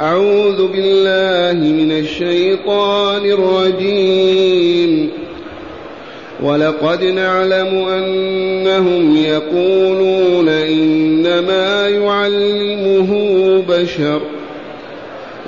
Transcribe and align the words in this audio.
أعوذ 0.00 0.66
بالله 0.66 1.68
من 1.72 1.92
الشيطان 1.92 3.26
الرجيم. 3.26 5.10
ولقد 6.42 7.04
نعلم 7.04 7.84
أنهم 7.88 9.16
يقولون 9.16 10.48
إنما 10.48 11.88
يعلمه 11.88 13.12
بشر. 13.68 14.20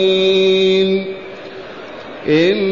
إن 2.27 2.62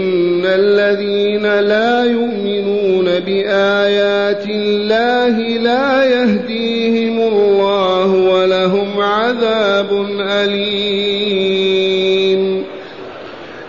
الذين 0.55 1.59
لا 1.59 2.05
يؤمنون 2.05 3.05
بآيات 3.05 4.45
الله 4.45 5.39
لا 5.39 6.03
يهديهم 6.03 7.19
الله 7.19 8.07
ولهم 8.07 8.99
عذاب 8.99 10.05
أليم. 10.19 11.81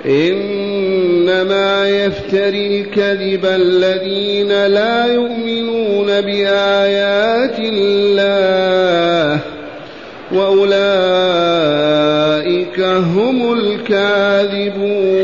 إنما 0.07 1.89
يفتري 1.89 2.81
الكذب 2.81 3.45
الذين 3.47 4.67
لا 4.67 5.07
يؤمنون 5.07 6.21
بآيات 6.21 7.59
الله 7.59 9.41
وأولئك 10.33 10.83
هم 12.81 13.53
الكاذبون 13.53 15.23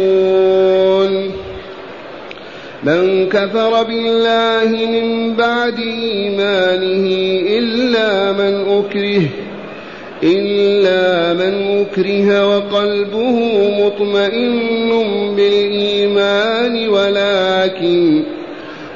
من 2.82 3.17
كفر 3.28 3.82
بالله 3.82 4.86
من 4.86 5.36
بعد 5.36 5.78
إيمانه 5.78 7.06
إلا 7.58 8.32
من 8.32 8.54
أكره 8.68 9.22
إلا 10.22 11.34
من 11.34 11.80
أكره 11.80 12.46
وقلبه 12.46 13.36
مطمئن 13.84 14.90
بالإيمان 15.36 16.88
ولكن 16.88 18.22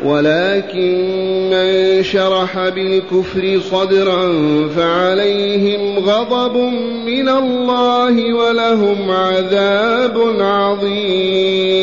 ولكن 0.04 1.50
من 1.50 2.02
شرح 2.02 2.68
بالكفر 2.68 3.60
صدرا 3.70 4.32
فعليهم 4.76 5.98
غضب 5.98 6.56
من 7.06 7.28
الله 7.28 8.34
ولهم 8.34 9.10
عذاب 9.10 10.18
عظيم. 10.40 11.82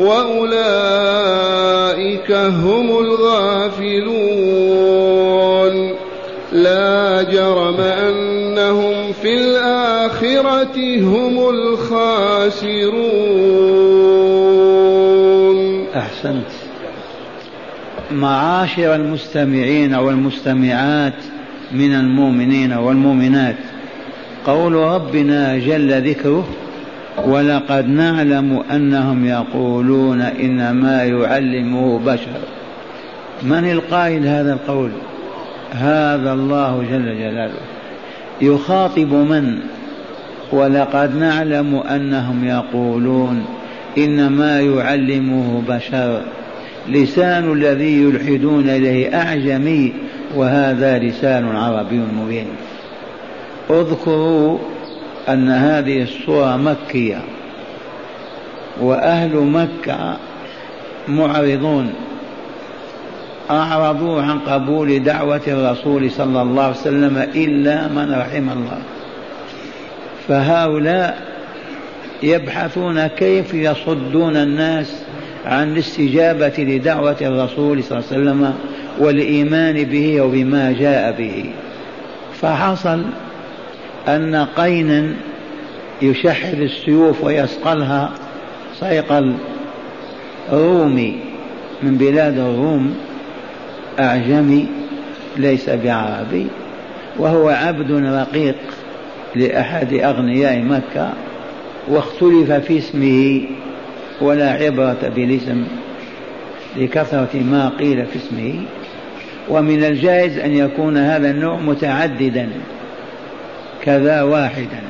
وأولئك 0.00 1.26
هم 2.32 2.98
الغافلون. 2.98 4.16
لا 6.52 7.22
جرم 7.22 7.80
أنهم 7.80 9.12
في 9.12 9.34
الآخرة 9.34 11.00
هم 11.00 11.48
الخاسرون. 11.48 13.06
أحسنت. 15.96 16.50
معاشر 18.12 18.94
المستمعين 18.94 19.94
والمستمعات 19.94 21.14
من 21.72 21.94
المؤمنين 21.94 22.72
والمؤمنات 22.72 23.56
قول 24.46 24.72
ربنا 24.72 25.58
جل 25.58 26.08
ذكره 26.10 26.48
ولقد 27.24 27.88
نعلم 27.88 28.62
أنهم 28.70 29.24
يقولون 29.24 30.20
إنما 30.20 31.04
يعلمه 31.04 31.98
بشر. 31.98 32.40
من 33.42 33.70
القائل 33.70 34.26
هذا 34.26 34.52
القول؟ 34.52 34.90
هذا 35.72 36.32
الله 36.32 36.82
جل 36.90 37.18
جلاله. 37.18 37.60
يخاطب 38.40 39.14
من؟ 39.14 39.58
ولقد 40.52 41.16
نعلم 41.16 41.76
أنهم 41.76 42.44
يقولون 42.44 43.44
إنما 43.98 44.60
يعلمه 44.60 45.62
بشر. 45.68 46.20
لسان 46.88 47.52
الذي 47.52 48.02
يلحدون 48.02 48.68
إليه 48.68 49.16
أعجمي 49.20 49.92
وهذا 50.36 50.98
لسان 50.98 51.56
عربي 51.56 52.00
مبين. 52.20 52.46
اذكروا 53.70 54.58
أن 55.28 55.48
هذه 55.48 56.02
الصورة 56.02 56.56
مكية 56.56 57.18
وأهل 58.80 59.36
مكة 59.36 60.16
معرضون 61.08 61.92
أعرضوا 63.50 64.22
عن 64.22 64.38
قبول 64.38 65.04
دعوة 65.04 65.40
الرسول 65.48 66.10
صلى 66.10 66.42
الله 66.42 66.62
عليه 66.62 66.76
وسلم 66.76 67.18
إلا 67.18 67.88
من 67.88 68.14
رحم 68.14 68.50
الله. 68.50 68.78
فهؤلاء 70.28 71.18
يبحثون 72.22 73.06
كيف 73.06 73.54
يصدون 73.54 74.36
الناس 74.36 75.02
عن 75.46 75.72
الاستجابة 75.72 76.54
لدعوة 76.58 77.16
الرسول 77.20 77.84
صلى 77.84 77.98
الله 77.98 78.08
عليه 78.12 78.20
وسلم 78.20 78.54
والإيمان 78.98 79.84
به 79.84 80.20
وبما 80.20 80.72
جاء 80.72 81.12
به. 81.12 81.50
فحصل 82.40 83.02
أن 84.08 84.46
قينا 84.56 85.14
يشحذ 86.02 86.60
السيوف 86.60 87.24
ويصقلها 87.24 88.10
صيقل 88.80 89.34
رومي 90.52 91.16
من 91.82 91.96
بلاد 91.96 92.38
الروم 92.38 92.94
أعجمي 94.00 94.66
ليس 95.36 95.70
بعربي 95.70 96.46
وهو 97.18 97.48
عبد 97.48 97.90
رقيق 97.90 98.56
لأحد 99.34 99.94
أغنياء 99.94 100.62
مكة 100.62 101.12
واختلف 101.88 102.52
في 102.52 102.78
اسمه 102.78 103.42
ولا 104.20 104.50
عبرة 104.50 105.12
بالاسم 105.16 105.64
لكثرة 106.76 107.28
ما 107.34 107.72
قيل 107.78 108.06
في 108.06 108.16
اسمه 108.16 108.54
ومن 109.48 109.84
الجائز 109.84 110.38
أن 110.38 110.54
يكون 110.54 110.96
هذا 110.96 111.30
النوع 111.30 111.56
متعددا. 111.56 112.48
كذا 113.86 114.22
واحدا. 114.22 114.82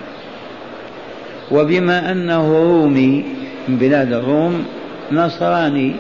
وبما 1.51 2.13
أنه 2.13 2.53
رومي 2.53 3.25
من 3.69 3.77
بلاد 3.77 4.13
الروم 4.13 4.65
نصراني 5.13 5.93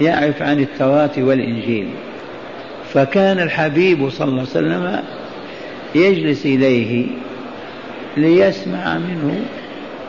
يعرف 0.00 0.42
عن 0.42 0.60
التوراة 0.60 1.10
والإنجيل. 1.18 1.88
فكان 2.92 3.38
الحبيب 3.38 4.10
صلى 4.10 4.28
الله 4.28 4.40
عليه 4.40 4.50
وسلم 4.50 5.02
يجلس 5.94 6.46
إليه 6.46 7.06
ليسمع 8.16 8.98
منه 8.98 9.40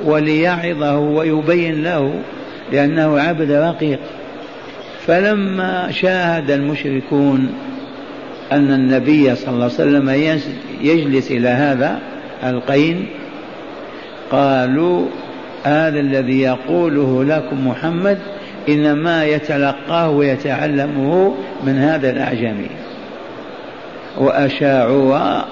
وليعظه 0.04 0.98
ويبين 1.00 1.84
له 1.84 2.14
لأنه 2.72 3.20
عبد 3.20 3.52
رقيق. 3.52 4.00
فلما 5.08 5.92
شاهد 5.92 6.52
المشركون 6.52 7.54
أن 8.52 8.72
النبي 8.72 9.36
صلى 9.36 9.50
الله 9.50 9.64
عليه 9.64 9.74
وسلم 9.74 10.10
يجلس 10.82 11.32
إلى 11.32 11.50
هذا 11.50 12.00
القين. 12.44 13.06
قالوا 14.32 15.06
هذا 15.64 16.00
الذي 16.00 16.42
يقوله 16.42 17.24
لكم 17.24 17.68
محمد 17.68 18.20
إنما 18.70 19.26
يتلقاه 19.26 20.10
ويتعلمه 20.10 21.36
من 21.64 21.78
هذا 21.78 22.10
الأعجمي. 22.10 22.70
وأشاعوها 24.18 25.46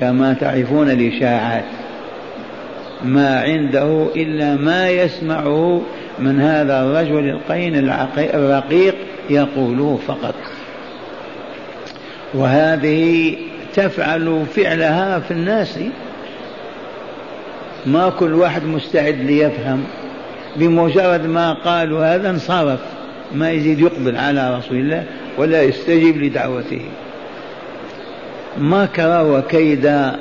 كما 0.00 0.32
تعرفون 0.32 0.90
الإشاعات. 0.90 1.64
ما 3.04 3.40
عنده 3.40 4.06
إلا 4.16 4.56
ما 4.56 4.90
يسمعه 4.90 5.82
من 6.18 6.40
هذا 6.40 6.82
الرجل 6.82 7.28
القين 7.28 7.90
الرقيق 8.34 8.94
يقوله 9.30 9.98
فقط. 10.06 10.34
وهذه 12.34 13.36
تفعل 13.74 14.44
فعلها 14.56 15.18
في 15.18 15.30
الناس. 15.30 15.78
ما 17.86 18.10
كل 18.10 18.34
واحد 18.34 18.64
مستعد 18.64 19.14
ليفهم. 19.14 19.84
بمجرد 20.56 21.26
ما 21.26 21.52
قالوا 21.52 22.14
هذا 22.14 22.30
انصرف. 22.30 22.80
ما 23.34 23.50
يزيد 23.50 23.80
يقبل 23.80 24.16
على 24.16 24.58
رسول 24.58 24.76
الله 24.76 25.04
ولا 25.38 25.62
يستجيب 25.62 26.22
لدعوته. 26.22 26.80
مكر 28.58 29.24
وكيد 29.24 30.12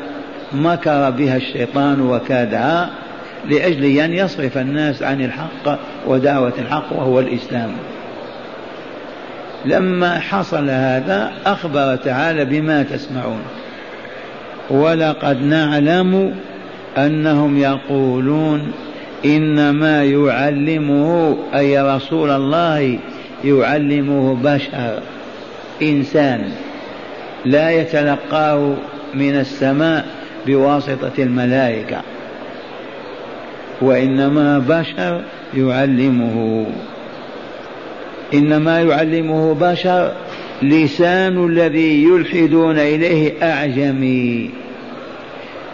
مكر 0.54 1.10
بها 1.10 1.38
الشيطان 1.38 2.02
وكادها 2.02 2.90
لأجل 3.50 4.00
أن 4.00 4.14
يصرف 4.14 4.58
الناس 4.58 5.04
عن 5.04 5.22
الحق 5.22 5.80
ودعوة 6.08 6.54
الحق 6.60 6.94
وهو 6.94 7.20
الإسلام. 7.20 7.72
لما 9.68 10.20
حصل 10.20 10.70
هذا 10.70 11.32
أخبر 11.46 11.96
تعالى 11.96 12.46
بما 12.46 12.84
تسمعون. 12.84 13.42
ولقد 14.70 15.42
نعلم 15.42 16.36
أنهم 16.98 17.58
يقولون 17.58 18.72
إنما 19.26 20.04
يعلمه 20.04 21.38
أي 21.56 21.82
رسول 21.82 22.30
الله 22.30 23.00
يعلمه 23.44 24.36
بشر 24.44 25.00
إنسان 25.82 26.42
لا 27.46 27.72
يتلقاه 27.72 28.74
من 29.14 29.36
السماء 29.40 30.06
بواسطة 30.48 31.12
الملائكة 31.20 32.02
وإنما 33.82 34.60
بشر 34.60 35.22
يعلمه. 35.54 36.66
إنما 38.34 38.82
يعلمه 38.82 39.54
بشر 39.54 40.12
لسان 40.62 41.46
الذي 41.46 42.04
يلحدون 42.04 42.80
إليه 42.80 43.34
أعجمي. 43.44 44.50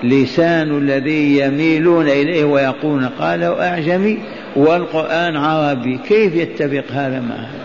لسان 0.04 0.78
الذي 0.78 1.40
يميلون 1.40 2.08
إليه 2.08 2.44
ويقولون 2.44 3.06
قالوا 3.06 3.70
أعجمي. 3.70 4.18
والقرآن 4.56 5.36
عربي 5.36 5.98
كيف 5.98 6.36
يتفق 6.36 6.84
هذا 6.92 7.20
مع 7.20 7.36
هذا 7.36 7.64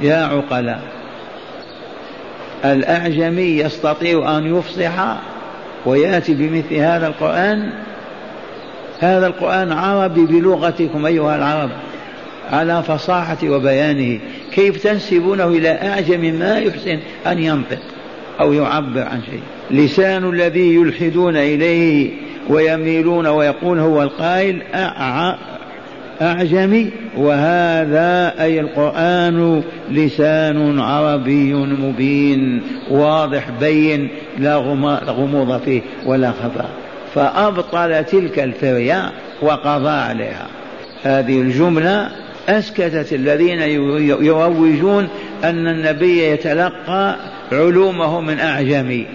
يا 0.00 0.24
عقلاء 0.24 0.80
الأعجمي 2.64 3.58
يستطيع 3.58 4.38
أن 4.38 4.56
يفصح 4.56 5.16
ويأتي 5.86 6.34
بمثل 6.34 6.74
هذا 6.74 7.06
القرآن. 7.06 7.72
هذا 9.00 9.26
القرآن 9.26 9.72
عربي 9.72 10.26
بلغتكم 10.26 11.06
أيها 11.06 11.36
العرب. 11.36 11.70
على 12.50 12.82
فصاحة 12.82 13.38
وبيانه. 13.44 14.18
كيف 14.52 14.82
تنسبونه 14.82 15.46
إلى 15.46 15.68
أعجم 15.68 16.20
ما 16.38 16.58
يحسن 16.58 16.98
أن 17.26 17.38
ينطق 17.38 17.78
أو 18.40 18.52
يعبر 18.52 19.02
عن 19.02 19.20
شيء. 19.30 19.40
لسان 19.70 20.30
الذي 20.30 20.74
يلحدون 20.74 21.36
إليه 21.36 22.10
ويميلون 22.48 23.26
ويقول 23.26 23.78
هو 23.78 24.02
القائل 24.02 24.62
أعجمي 26.22 26.90
وهذا 27.16 28.34
أي 28.42 28.60
القرآن 28.60 29.62
لسان 29.90 30.80
عربي 30.80 31.54
مبين 31.54 32.62
واضح 32.90 33.50
بين 33.60 34.08
لا 34.38 34.56
غموض 35.06 35.60
فيه 35.60 35.82
ولا 36.06 36.30
خفاء 36.30 36.70
فأبطل 37.14 38.04
تلك 38.04 38.38
الفرية 38.38 39.12
وقضى 39.42 39.88
عليها. 39.88 40.46
هذه 41.02 41.40
الجملة 41.40 42.10
أسكتت 42.48 43.12
الذين 43.12 43.60
يروجون 44.20 45.08
أن 45.44 45.68
النبي 45.68 46.24
يتلقى 46.24 47.16
علومه 47.52 48.20
من 48.20 48.38
أعجمي 48.38 49.06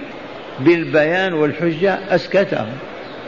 بالبيان 0.59 1.33
والحجة 1.33 1.99
أسكتهم. 2.09 2.67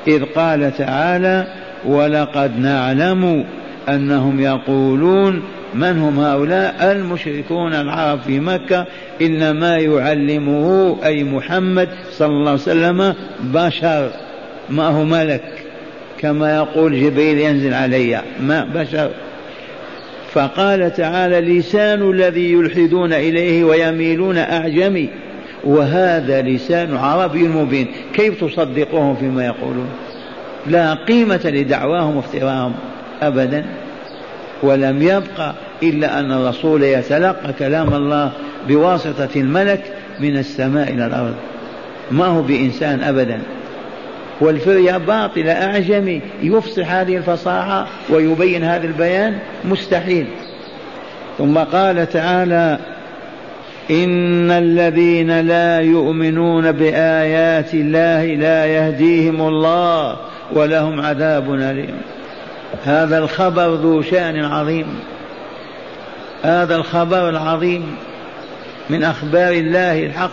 إذ 0.07 0.23
قال 0.23 0.77
تعالى 0.77 1.47
ولقد 1.85 2.59
نعلم 2.59 3.45
أنهم 3.89 4.39
يقولون 4.39 5.43
من 5.73 5.97
هم 5.99 6.19
هؤلاء 6.19 6.91
المشركون 6.91 7.73
العرب 7.73 8.19
في 8.21 8.39
مكة. 8.39 8.85
إنما 9.21 9.77
يعلمه 9.77 10.97
أي 11.05 11.23
محمد 11.23 11.89
صلى 12.11 12.27
الله 12.27 12.51
عليه 12.51 12.61
وسلم 12.61 13.13
بشر. 13.39 14.09
ما 14.69 14.87
هو 14.87 15.03
ملك؟ 15.03 15.43
كما 16.19 16.55
يقول 16.55 17.01
جبريل 17.01 17.39
ينزل 17.39 17.73
علي. 17.73 18.21
ما 18.41 18.67
بشر؟ 18.75 19.09
فقال 20.33 20.93
تعالى 20.93 21.41
لسان 21.41 22.11
الذي 22.11 22.53
يلحدون 22.53 23.13
إليه 23.13 23.63
ويميلون 23.63 24.37
أعجمي 24.37 25.09
وهذا 25.63 26.41
لسان 26.41 26.95
عربي 26.95 27.47
مبين 27.47 27.87
كيف 28.13 28.43
تصدقهم 28.43 29.15
فيما 29.15 29.45
يقولون 29.45 29.89
لا 30.67 30.93
قيمة 30.93 31.41
لدعواهم 31.45 32.15
وافتراهم 32.15 32.73
أبدا 33.21 33.65
ولم 34.63 35.01
يبقى 35.01 35.53
إلا 35.83 36.19
أن 36.19 36.31
الرسول 36.31 36.83
يتلقى 36.83 37.53
كلام 37.59 37.93
الله 37.93 38.31
بواسطة 38.67 39.29
الملك 39.35 39.81
من 40.19 40.37
السماء 40.37 40.93
إلى 40.93 41.05
الأرض 41.05 41.35
ما 42.11 42.25
هو 42.25 42.41
بإنسان 42.41 43.01
أبدا 43.01 43.39
والفرية 44.41 44.97
باطلة 44.97 45.51
أعجمي. 45.51 46.21
يفصح 46.41 46.91
هذه 46.91 47.17
الفصاحة 47.17 47.87
ويبين 48.09 48.63
هذا 48.63 48.87
البيان 48.87 49.37
مستحيل. 49.65 50.27
ثم 51.37 51.57
قال 51.57 52.09
تعالى 52.09 52.79
إن 53.91 54.51
الذين 54.51 55.39
لا 55.41 55.79
يؤمنون 55.79 56.71
بآيات 56.71 57.73
الله 57.73 58.25
لا 58.25 58.65
يهديهم 58.65 59.41
الله 59.41 60.17
ولهم 60.53 61.01
عذاب 61.01 61.53
أليم. 61.53 62.01
هذا 62.85 63.17
الخبر 63.17 63.73
ذو 63.73 64.01
شأن 64.01 64.45
عظيم. 64.45 64.99
هذا 66.43 66.75
الخبر 66.75 67.29
العظيم 67.29 67.95
من 68.89 69.03
أخبار 69.03 69.51
الله 69.51 70.05
الحق. 70.05 70.31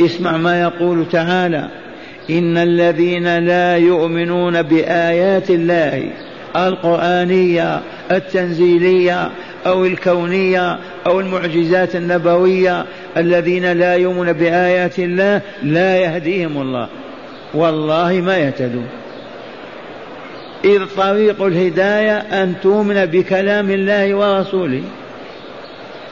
اسمع 0.00 0.36
ما 0.36 0.60
يقول 0.60 1.08
تعالى 1.08 1.68
إن 2.30 2.56
الذين 2.56 3.38
لا 3.38 3.76
يؤمنون 3.76 4.62
بآيات 4.62 5.50
الله 5.50 6.10
القرآنية 6.56 7.80
التنزيلية 8.10 9.30
أو 9.66 9.84
الكونية 9.84 10.78
أو 11.06 11.20
المعجزات 11.20 11.96
النبوية 11.96 12.84
الذين 13.16 13.72
لا 13.72 13.94
يؤمنون 13.94 14.32
بآيات 14.32 14.98
الله 14.98 15.40
لا 15.62 15.96
يهديهم 15.96 16.62
الله. 16.62 16.88
والله 17.54 18.12
ما 18.12 18.36
يهتدون. 18.36 18.86
إذ 20.64 20.84
طريق 20.96 21.42
الهداية 21.42 22.18
أن 22.18 22.54
تؤمن 22.62 23.06
بكلام 23.06 23.70
الله 23.70 24.14
ورسوله. 24.14 24.82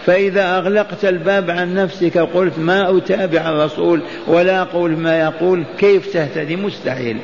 فإذا 0.06 0.56
أغلقت 0.58 1.04
الباب 1.04 1.50
عن 1.50 1.74
نفسك 1.74 2.18
قلت 2.18 2.58
ما 2.58 2.98
أتابع 2.98 3.50
الرسول 3.50 4.02
ولا 4.26 4.62
أقول 4.62 4.90
ما 4.90 5.20
يقول 5.20 5.64
كيف 5.78 6.12
تهتدي؟ 6.12 6.56
مستحيل. 6.56 7.16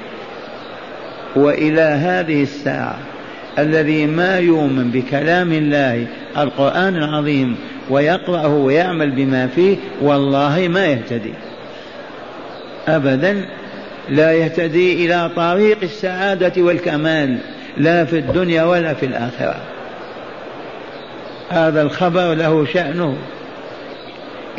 وإلى 1.37 1.81
هذه 1.81 2.43
الساعة 2.43 2.99
الذي 3.59 4.07
ما 4.07 4.38
يؤمن 4.38 4.91
بكلام 4.91 5.52
الله 5.52 6.07
القرآن 6.38 6.97
العظيم 6.97 7.57
ويقرأه 7.91 8.55
ويعمل 8.55 9.11
بما 9.11 9.47
فيه 9.47 9.76
والله 10.02 10.69
ما 10.69 10.87
يهتدي. 10.87 11.33
أبدا 12.88 13.45
لا 14.09 14.33
يهتدي 14.33 15.07
إلى 15.07 15.31
طريق 15.37 15.79
السعادة 15.83 16.62
والكمال 16.62 17.38
لا 17.76 18.05
في 18.05 18.19
الدنيا 18.19 18.62
ولا 18.64 18.95
في 18.95 19.07
الآخرة. 19.07 19.77
هذا 21.50 21.83
الخبر 21.83 22.35
له 22.35 22.67
شأنه. 22.67 23.17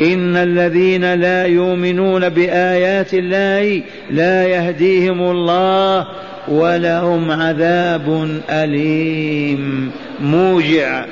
إن 0.00 0.36
الذين 0.36 1.14
لا 1.14 1.44
يؤمنون 1.44 2.28
بآيات 2.28 3.14
الله 3.14 3.82
لا 4.10 4.46
يهديهم 4.46 5.20
الله 5.22 6.06
ولهم 6.48 7.30
عذاب 7.30 8.38
أليم. 8.50 9.92
موجع. 10.20 11.04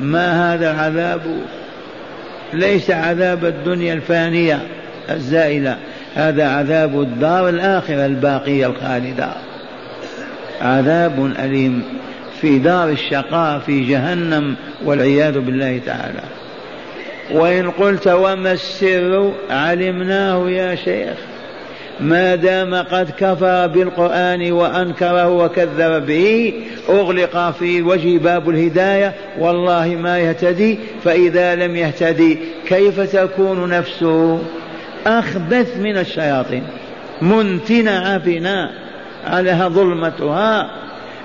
ما 0.00 0.54
هذا 0.54 0.70
العذاب 0.70 1.20
ليس 2.52 2.90
عذاب 2.90 3.44
الدنيا 3.44 3.94
الفانية 3.94 4.58
الزائلة. 5.10 5.76
هذا 6.14 6.48
عذاب 6.48 7.00
الدار 7.00 7.48
الآخرة 7.48 8.06
الباقية 8.06 8.66
الخالدة. 8.66 9.28
عذاب 10.62 11.32
أليم. 11.38 11.82
في 12.40 12.58
دار 12.58 12.88
الشقاء 12.88 13.58
في 13.58 13.80
جهنم 13.80 14.56
والعياذ 14.84 15.38
بالله 15.38 15.80
تعالى. 15.86 16.22
وإن 17.30 17.70
قلت 17.70 18.08
وما 18.08 18.52
السر 18.52 19.32
علمناه 19.50 20.50
يا 20.50 20.74
شيخ. 20.74 21.18
ما 22.00 22.34
دام 22.34 22.74
قد 22.74 23.10
كفر 23.18 23.66
بالقرآن 23.66 24.52
وأنكره 24.52 25.28
وكذب 25.28 26.06
به 26.06 26.54
أغلق 26.88 27.50
في 27.50 27.82
وجه 27.82 28.18
باب 28.18 28.50
الهداية 28.50 29.14
والله 29.38 29.88
ما 29.88 30.18
يهتدي 30.18 30.78
فإذا 31.04 31.54
لم 31.54 31.76
يهتدي 31.76 32.38
كيف 32.68 33.00
تكون 33.00 33.68
نفسه؟ 33.68 34.42
أخبث 35.06 35.76
من 35.76 35.96
الشياطين 35.96 36.62
منتنة 37.22 37.90
عفنا 37.90 38.70
عليها 39.26 39.68
ظلمتها. 39.68 40.70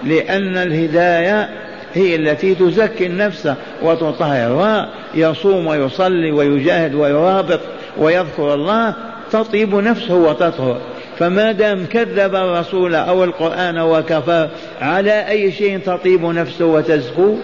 لأن 0.05 0.57
الهداية 0.57 1.49
هي 1.93 2.15
التي 2.15 2.55
تزكي 2.55 3.05
النفس 3.05 3.53
وتطهر 3.81 4.87
يصوم 5.15 5.67
ويصلي 5.67 6.31
ويجاهد 6.31 6.95
ويرابط 6.95 7.59
ويذكر 7.97 8.53
الله 8.53 8.95
تطيب 9.31 9.75
نفسه 9.75 10.15
وتطهر. 10.15 10.81
فما 11.19 11.51
دام 11.51 11.85
كذب 11.85 12.35
الرسول 12.35 12.95
أو 12.95 13.23
القرآن 13.23 13.79
وكفر 13.79 14.49
على 14.81 15.27
أي 15.29 15.51
شيء 15.51 15.79
تطيب 15.79 16.25
نفسه 16.25 16.65
وتزكو؟ 16.65 17.37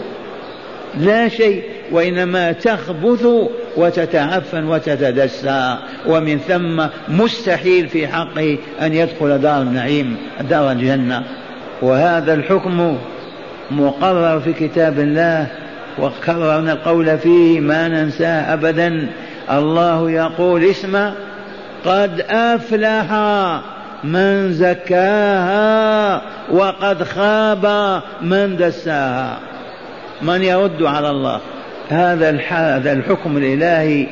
لا 0.97 1.27
شيء 1.27 1.63
وإنما 1.91 2.51
تخبث 2.51 3.27
وتتعفن 3.77 4.65
وتتدسى. 4.65 5.77
ومن 6.07 6.39
ثم 6.39 6.83
مستحيل 7.07 7.87
في 7.87 8.07
حقه 8.07 8.57
أن 8.81 8.93
يدخل 8.93 9.37
دار 9.37 9.61
النعيم 9.61 10.17
دار 10.49 10.71
الجنة. 10.71 11.23
وهذا 11.81 12.33
الحكم 12.33 12.97
مقرر 13.71 14.39
في 14.39 14.53
كتاب 14.53 14.99
الله 14.99 15.47
وكررنا 15.99 16.73
القول 16.73 17.17
فيه 17.17 17.59
ما 17.59 17.87
ننساه 17.87 18.53
ابدا. 18.53 19.09
الله 19.51 20.11
يقول 20.11 20.63
اسمع 20.63 21.13
قد 21.85 22.25
أفلح 22.29 23.13
من 24.03 24.53
زكاها 24.53 26.21
وقد 26.51 27.03
خاب 27.03 28.01
من 28.21 28.57
دساها. 28.57 29.39
من 30.21 30.41
يرد 30.41 30.83
على 30.83 31.09
الله؟ 31.09 31.39
هذا 31.89 32.39
هذا 32.49 32.93
الحكم 32.93 33.37
الإلهي 33.37 34.07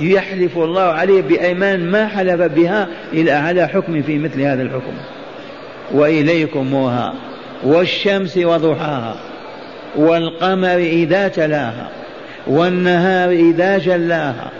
يحلف 0.00 0.58
الله 0.58 0.82
عليه 0.82 1.22
بأيمان 1.22 1.90
ما 1.90 2.06
حلف 2.06 2.40
بها 2.40 2.88
الا 3.12 3.38
على 3.38 3.66
حكم 3.66 4.02
في 4.02 4.18
مثل 4.18 4.40
هذا 4.40 4.62
الحكم. 4.62 4.92
وإليكموها 5.92 7.14
والشمس 7.64 8.36
وضحاها 8.36 9.14
والقمر 9.96 10.76
إذا 10.76 11.28
تلاها 11.28 11.88
والنهار 12.46 13.30
إذا 13.30 13.78
جلاها 13.78 14.50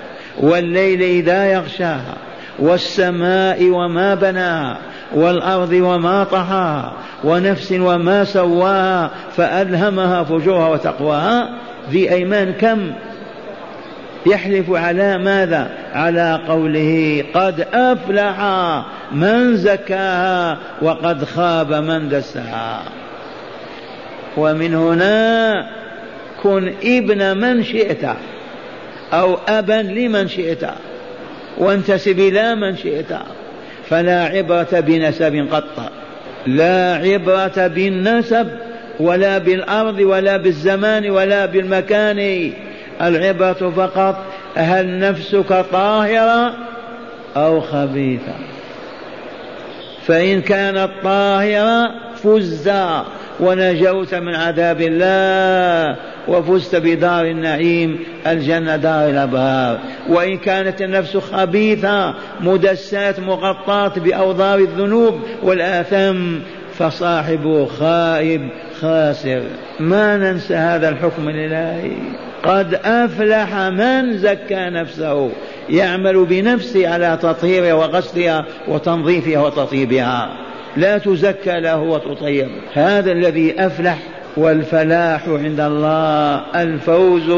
والليل 0.41 1.03
إذا 1.03 1.45
يغشاها 1.53 2.15
والسماء 2.59 3.65
وما 3.65 4.15
بناها 4.15 4.79
والأرض 5.15 5.73
وما 5.73 6.25
طحاها 6.25 6.93
ونفس 7.25 7.73
وما 7.73 8.25
سواها 8.25 9.11
فألهمها 9.37 10.23
فجورها 10.25 10.69
وتقواها. 10.69 11.49
ذي 11.91 12.13
أيمان 12.13 12.53
كم؟ 12.53 12.93
يحلف 14.27 14.71
على 14.71 15.19
ماذا؟ 15.19 15.71
على 15.93 16.41
قوله 16.49 17.25
قد 17.35 17.67
أفلح 17.75 18.43
من 19.13 19.57
زكاها 19.57 20.59
وقد 20.83 21.25
خاب 21.25 21.73
من 21.73 22.09
دسها 22.09 22.83
ومن 24.37 24.75
هنا 24.75 25.67
كن 26.43 26.73
ابن 26.85 27.37
من 27.37 27.65
شئت 27.65 28.05
أو 29.13 29.39
أبا 29.49 29.83
لمن 29.83 30.29
شئت 30.29 30.65
وانتسب 31.59 32.19
إلى 32.19 32.55
من 32.55 32.77
شئت. 32.77 33.13
فلا 33.89 34.25
عبرة 34.25 34.81
بنسب 34.81 35.49
قط. 35.53 35.93
لا 36.47 36.95
عبرة 36.95 37.67
بالنسب 37.67 38.49
ولا 39.01 39.39
بالأرض 39.39 40.01
ولا 40.01 40.37
بالزمان 40.37 41.11
ولا 41.11 41.47
بالمكان. 41.47 42.53
العبرة 43.03 43.73
فقط 43.77 44.17
هل 44.55 44.99
نفسك 44.99 45.65
طاهرة 45.73 46.55
أو 47.37 47.61
خبيثة؟ 47.61 48.35
فإن 50.07 50.43
كانت 50.43 50.91
طاهرة 51.03 51.91
فزت 52.15 52.73
ونجوت 53.41 54.15
من 54.15 54.35
عذاب 54.35 54.81
الله 54.81 55.97
وفزت 56.29 56.77
بدار 56.77 57.25
النعيم 57.25 57.99
الجنة 58.27 58.77
دار 58.77 59.11
الأبرار 59.11 59.79
وإن 60.09 60.39
كانت 60.39 60.83
النفس 60.83 61.17
خبيثة 61.17 62.15
مدساة 62.41 63.15
مغطاة 63.21 63.89
بأوضار 63.89 64.59
الذنوب 64.59 65.21
والآثام 65.43 66.41
فصاحبه 66.79 67.67
خائب 67.67 68.49
خاسر. 68.81 69.43
ما 69.81 70.17
ننسى 70.17 70.55
هذا 70.55 70.89
الحكم 70.89 71.29
الإلهي. 71.29 71.93
قد 72.43 72.75
أفلح 72.85 73.55
من 73.57 74.19
زكى 74.19 74.71
نفسه 74.71 75.31
يعمل 75.71 76.25
بنفسه 76.25 76.89
على 76.89 77.19
تطهيرها 77.23 77.75
وغسلها 77.75 78.45
وتنظيفها 78.69 79.41
وتطيبها. 79.41 80.29
لا 80.77 80.99
تزكى 80.99 81.61
له 81.61 81.81
وتطيب. 81.81 82.49
هذا 82.75 83.13
الذي 83.13 83.67
أفلح 83.67 83.99
والفلاح 84.37 85.29
عند 85.29 85.61
الله 85.61 86.43
الفوز 86.55 87.31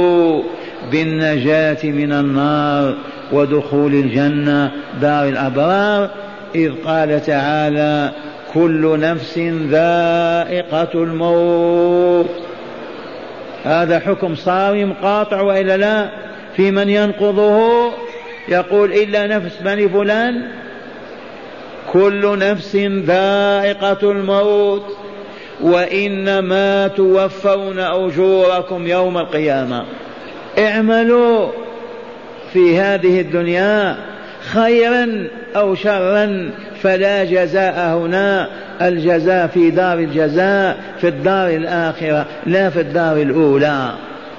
بالنجاة 0.92 1.78
من 1.84 2.12
النار 2.12 2.94
ودخول 3.32 3.94
الجنة 3.94 4.70
دار 5.00 5.28
الأبرار. 5.28 6.10
إذ 6.54 6.72
قال 6.84 7.22
تعالى 7.22 8.10
كل 8.54 9.00
نفس 9.00 9.38
ذائقة 9.70 10.94
الموت. 10.94 12.51
هذا 13.64 14.00
حكم 14.00 14.34
صارم 14.34 14.92
قاطع 15.02 15.40
وإلا 15.40 15.76
لا؟ 15.76 16.10
في 16.56 16.70
من 16.70 16.88
ينقضه 16.88 17.90
يقول 18.48 18.92
إلا 18.92 19.26
نفس 19.26 19.56
بني 19.56 19.88
فلان. 19.88 20.48
كل 21.92 22.38
نفس 22.38 22.76
ذائقة 22.76 24.10
الموت 24.10 24.96
وإنما 25.60 26.88
توفون 26.88 27.78
أجوركم 27.78 28.86
يوم 28.86 29.18
القيامة. 29.18 29.84
اعملوا 30.58 31.48
في 32.52 32.78
هذه 32.78 33.20
الدنيا 33.20 33.96
خيرا 34.40 35.28
أو 35.56 35.74
شرا 35.74 36.50
فلا 36.82 37.24
جزاء 37.24 37.96
هنا. 37.96 38.48
الجزاء 38.82 39.46
في 39.46 39.70
دار 39.70 39.98
الجزاء 39.98 40.76
في 41.00 41.08
الدار 41.08 41.50
الآخرة 41.50 42.26
لا 42.46 42.70
في 42.70 42.80
الدار 42.80 43.16
الأولى. 43.16 43.90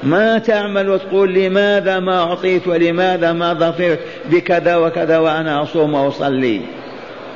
ما 0.04 0.38
تعمل 0.38 0.90
وتقول 0.90 1.34
لماذا 1.34 2.00
ما 2.00 2.20
أعطيت 2.24 2.68
ولماذا 2.68 3.34
ما 3.34 3.54
ظفرت؟ 3.54 4.00
بكذا 4.32 4.76
وكذا 4.76 5.18
وأنا 5.18 5.64
أصوم 5.64 5.94
وأصلي. 5.94 6.62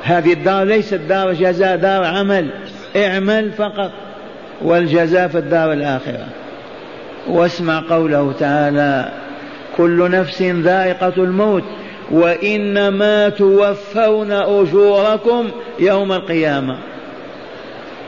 هذه 0.02 0.32
الدار 0.32 0.64
ليست 0.64 1.00
دار 1.08 1.32
جزاء 1.32 1.76
دار 1.76 2.04
عمل. 2.04 2.50
اعمل 2.96 3.52
فقط. 3.52 3.90
والجزاء 4.62 5.28
في 5.28 5.38
الدار 5.38 5.72
الآخرة. 5.72 6.26
واسمع 7.28 7.82
قوله 7.90 8.32
تعالى 8.32 9.08
كل 9.76 10.10
نفس 10.10 10.42
ذائقة 10.42 11.12
الموت. 11.16 11.64
وإنما 12.10 13.28
توفون 13.28 14.32
أجوركم 14.32 15.48
يوم 15.78 16.12
القيامة. 16.12 16.76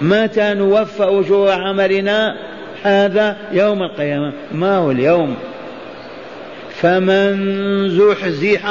متى 0.00 0.54
نوفى 0.54 1.02
أجور 1.02 1.52
عملنا؟ 1.52 2.36
هذا 2.82 3.36
يوم 3.52 3.82
القيامة. 3.82 4.32
ما 4.52 4.76
هو 4.76 4.90
اليوم؟ 4.90 5.36
فمن 6.70 7.36
زحزح 7.88 8.66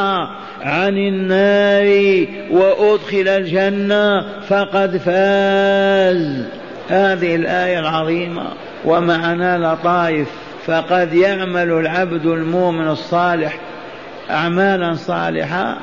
عن 0.62 0.98
النار 0.98 2.25
وأدخل 2.51 3.27
الجنة 3.27 4.21
فقد 4.48 4.98
فاز. 4.98 6.43
هذه 6.89 7.36
الآية 7.36 7.79
العظيمة. 7.79 8.43
ومعنا 8.86 9.57
لطائف. 9.57 10.27
فقد 10.65 11.13
يعمل 11.13 11.71
العبد 11.71 12.25
المؤمن 12.25 12.88
الصالح 12.88 13.59
أعمالا 14.29 14.95
صالحة 14.95 15.77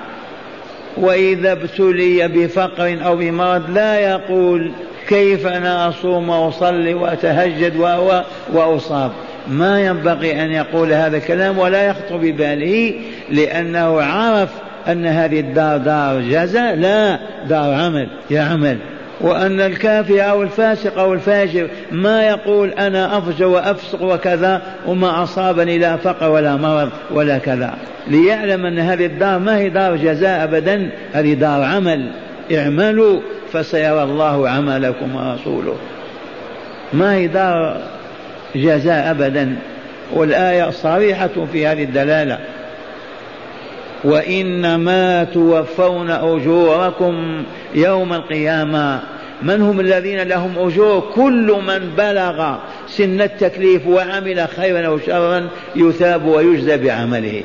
وإذا 0.97 1.53
ابتلي 1.53 2.29
بفقر 2.29 2.99
أو 3.05 3.17
بمرض 3.17 3.71
لا 3.71 3.99
يقول 3.99 4.73
كيف 5.09 5.47
أنا 5.47 5.88
أصوم 5.88 6.29
وأصلي 6.29 6.95
وأتهجد 6.95 7.76
وأصاب. 8.53 9.12
ما 9.49 9.81
ينبغي 9.81 10.43
أن 10.43 10.50
يقول 10.50 10.93
هذا 10.93 11.17
الكلام 11.17 11.59
ولا 11.59 11.87
يخطر 11.87 12.17
بباله 12.17 12.95
لأنه 13.31 14.03
عرف 14.03 14.49
أن 14.88 15.07
هذه 15.07 15.41
الدار 15.41 15.79
دار 15.79 16.21
جزاء 16.21 16.75
لا 16.75 17.19
دار 17.49 17.75
عمل. 17.75 18.09
يعمل 18.31 18.79
وأن 19.21 19.61
الكافر 19.61 20.31
أو 20.31 20.43
الفاسق 20.43 20.99
أو 20.99 21.13
الفاجر 21.13 21.69
ما 21.93 22.29
يقول 22.29 22.71
أنا 22.71 23.19
أفجر 23.19 23.47
وأفسق 23.47 24.03
وكذا 24.03 24.63
وما 24.87 25.23
أصابني 25.23 25.79
لا 25.79 25.97
فقر 25.97 26.31
ولا 26.31 26.57
مرض 26.57 26.91
ولا 27.11 27.39
كذا. 27.39 27.75
ليعلم 28.09 28.67
أن 28.67 28.79
هذه 28.79 29.07
الدار 29.07 29.39
ما 29.39 29.59
هي 29.59 29.69
دار 29.69 29.97
جزاء 29.97 30.45
أبدا 30.45 30.91
هذه 31.13 31.35
دار 31.35 31.63
عمل. 31.63 32.11
اعملوا 32.53 33.21
فسيرى 33.53 34.03
الله 34.03 34.49
عملكم 34.49 35.17
ورسوله. 35.17 35.77
ما 36.93 37.15
هي 37.15 37.27
دار 37.27 37.81
جزاء 38.55 39.11
أبدا. 39.11 39.57
والآية 40.13 40.71
صريحة 40.71 41.47
في 41.53 41.67
هذه 41.67 41.83
الدلالة. 41.85 42.39
وإنما 44.05 45.25
توفون 45.25 46.11
أجوركم 46.11 47.45
يوم 47.76 48.12
القيامة. 48.12 49.00
من 49.42 49.62
هم 49.62 49.80
الذين 49.80 50.23
لهم 50.23 50.59
أجور؟ 50.59 51.00
كل 51.14 51.56
من 51.66 51.78
بلغ 51.97 52.56
سن 52.88 53.21
التكليف 53.21 53.87
وعمل 53.87 54.49
خيرا 54.56 54.87
أو 54.87 54.99
شرا 54.99 55.49
يثاب 55.76 56.26
ويجزى 56.26 56.76
بعمله. 56.76 57.42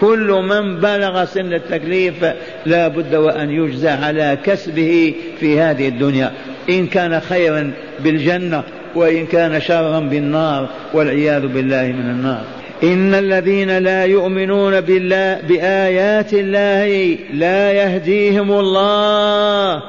كل 0.00 0.42
من 0.48 0.80
بلغ 0.80 1.24
سن 1.24 1.52
التكليف 1.52 2.24
لا 2.66 2.88
بد 2.88 3.14
وأن 3.14 3.50
يجزى 3.50 3.88
على 3.88 4.38
كسبه 4.44 5.14
في 5.40 5.60
هذه 5.60 5.88
الدنيا. 5.88 6.32
إن 6.68 6.86
كان 6.86 7.20
خيرا 7.20 7.72
بالجنة 8.00 8.62
وإن 8.94 9.26
كان 9.26 9.60
شرا 9.60 10.00
بالنار 10.00 10.68
والعياذ 10.94 11.46
بالله 11.46 11.82
من 11.82 12.10
النار. 12.10 12.61
إن 12.82 13.14
الذين 13.14 13.78
لا 13.78 14.04
يؤمنون 14.04 14.80
بالله 14.80 15.40
بآيات 15.48 16.32
الله 16.32 17.18
لا 17.32 17.72
يهديهم 17.72 18.52
الله. 18.52 19.82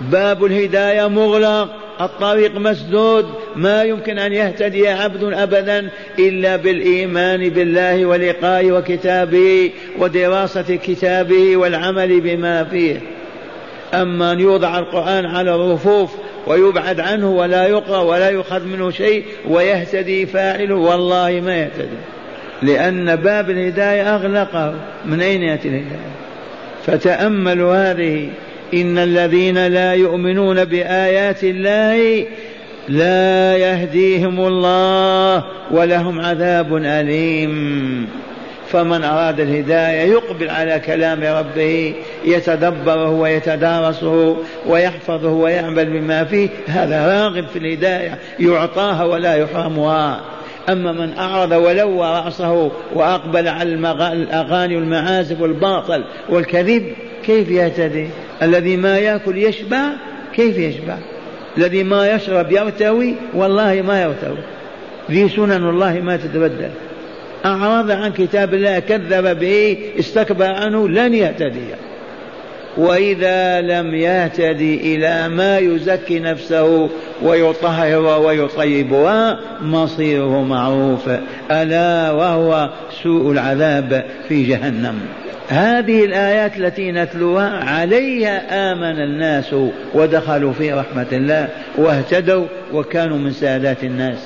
باب 0.00 0.44
الهداية 0.44 1.08
مغلق 1.08 1.68
الطريق 2.00 2.56
مسدود 2.56 3.26
ما 3.56 3.82
يمكن 3.82 4.18
أن 4.18 4.32
يهتدي 4.32 4.88
عبد 4.88 5.22
أبدا 5.22 5.90
إلا 6.18 6.56
بالإيمان 6.56 7.48
بالله 7.48 8.06
ولقائه 8.06 8.72
وكتابه 8.72 9.70
ودراسة 9.98 10.76
كتابه 10.76 11.56
والعمل 11.56 12.20
بما 12.20 12.64
فيه. 12.64 13.00
أما 13.94 14.32
أن 14.32 14.40
يوضع 14.40 14.78
القرآن 14.78 15.26
على 15.26 15.54
الرفوف 15.54 16.10
ويبعد 16.46 17.00
عنه 17.00 17.30
ولا 17.30 17.66
يقرأ 17.66 18.02
ولا 18.02 18.28
يؤخذ 18.30 18.64
منه 18.64 18.90
شيء 18.90 19.24
ويهتدي 19.48 20.26
فاعله. 20.26 20.74
والله 20.74 21.40
ما 21.44 21.56
يهتدي 21.56 21.98
لأن 22.62 23.16
باب 23.16 23.50
الهداية 23.50 24.14
أغلقه 24.16 24.74
من 25.06 25.20
أين 25.20 25.42
يأتي 25.42 25.68
الهداية؟ 25.68 26.10
فتأملوا 26.86 27.90
هذه 27.90 28.28
إن 28.74 28.98
الذين 28.98 29.66
لا 29.66 29.94
يؤمنون 29.94 30.64
بآيات 30.64 31.44
الله 31.44 32.26
لا 32.88 33.56
يهديهم 33.56 34.40
الله 34.40 35.44
ولهم 35.70 36.20
عذاب 36.20 36.76
أليم. 36.76 38.08
فمن 38.72 39.04
أراد 39.04 39.40
الهداية 39.40 40.00
يقبل 40.00 40.50
على 40.50 40.80
كلام 40.80 41.24
ربه 41.24 41.94
يتدبره 42.24 43.10
ويتدارسه 43.10 44.36
ويحفظه 44.66 45.28
ويعمل 45.28 45.84
بما 45.84 46.24
فيه 46.24 46.48
هذا 46.66 47.06
راغب 47.06 47.46
في 47.46 47.58
الهداية 47.58 48.18
يعطاها 48.40 49.04
ولا 49.04 49.34
يحرمها. 49.34 50.20
أما 50.68 50.92
من 50.92 51.18
أعرض 51.18 51.52
ولوى 51.52 52.06
رأسه 52.06 52.70
وأقبل 52.94 53.48
على 53.48 53.72
الأغاني 54.12 54.76
والمعازف 54.76 55.40
والباطل 55.40 56.04
والكذب 56.28 56.92
كيف 57.26 57.50
يهتدي؟ 57.50 58.08
الذي 58.42 58.76
ما 58.76 58.98
يأكل 58.98 59.38
يشبع 59.38 59.82
كيف 60.34 60.58
يشبع؟ 60.58 60.96
الذي 61.58 61.82
ما 61.82 62.10
يشرب 62.10 62.52
يرتوي 62.52 63.14
والله 63.34 63.82
ما 63.82 64.02
يرتوي. 64.02 64.38
ذي 65.10 65.28
سنن 65.28 65.68
الله 65.68 66.00
ما 66.00 66.16
تتبدل. 66.16 66.70
أعرض 67.44 67.90
عن 67.90 68.12
كتاب 68.12 68.54
الله 68.54 68.78
كذب 68.78 69.38
به 69.38 69.78
استكبر 69.98 70.44
عنه 70.44 70.88
لن 70.88 71.14
يهتدي. 71.14 71.66
وإذا 72.76 73.60
لم 73.60 73.94
يهتدي 73.94 74.96
إلى 74.96 75.28
ما 75.28 75.58
يزكي 75.58 76.18
نفسه 76.18 76.88
ويطهرها 77.22 78.16
ويطيبها 78.16 79.38
مصيره 79.62 80.42
معروف 80.42 81.08
ألا 81.50 82.10
وهو 82.10 82.70
سوء 83.02 83.32
العذاب 83.32 84.04
في 84.28 84.42
جهنم. 84.42 85.00
هذه 85.48 86.04
الآيات 86.04 86.56
التي 86.56 86.92
نتلوها 86.92 87.48
عليها 87.48 88.72
آمن 88.72 89.02
الناس 89.02 89.54
ودخلوا 89.94 90.52
في 90.52 90.72
رحمة 90.72 91.06
الله 91.12 91.48
واهتدوا 91.78 92.46
وكانوا 92.72 93.18
من 93.18 93.32
سادات 93.32 93.84
الناس. 93.84 94.18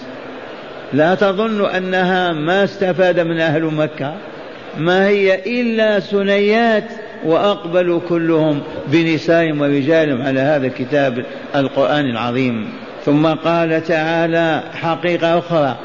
لا 0.95 1.15
تظن 1.15 1.65
أنها 1.65 2.33
ما 2.33 2.65
استفاد 2.65 3.21
من 3.21 3.41
أهل 3.41 3.65
مكة. 3.65 4.15
ما 4.79 5.07
هي 5.07 5.61
إلا 5.61 6.01
سنيات 6.01 6.85
وأقبلوا 7.25 8.01
كلهم 8.09 8.63
بنسائهم 8.87 9.61
ورجالهم 9.61 10.23
على 10.23 10.41
هذا 10.41 10.67
الكتاب 10.67 11.25
القرآن 11.55 12.05
العظيم. 12.05 12.69
ثم 13.05 13.27
قال 13.27 13.85
تعالى 13.85 14.63
حقيقة 14.75 15.39
أخرى 15.39 15.77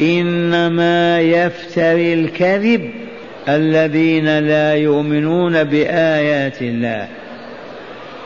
إنما 0.00 1.20
يفتري 1.20 2.14
الكذب 2.14 2.90
الذين 3.48 4.38
لا 4.38 4.74
يؤمنون 4.74 5.64
بآيات 5.64 6.62
الله. 6.62 7.08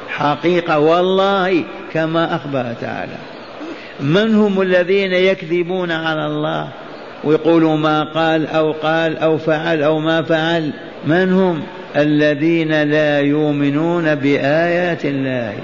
حقيقة 0.09 0.79
والله 0.79 1.65
كما 1.93 2.37
أخبر 2.37 2.75
تعالى. 2.81 3.34
من 4.01 4.35
هم 4.35 4.61
الذين 4.61 5.13
يكذبون 5.13 5.91
على 5.91 6.27
الله 6.27 6.69
ويقولوا 7.25 7.77
ما 7.77 8.05
قال 8.05 8.47
أو 8.47 8.73
قال 8.73 9.19
أو 9.19 9.39
فعل 9.39 9.83
أو 9.83 9.99
ما 9.99 10.23
فعل؟ 10.23 10.73
من 11.07 11.33
هم 11.33 11.63
الذين 11.97 12.83
لا 12.83 13.21
يؤمنون 13.21 14.15
بآيات 14.15 15.05
الله؟ 15.05 15.55